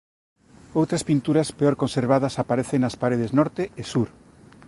[0.79, 4.07] Outras pinturas peor conservadas aparecen nas paredes norte e sur.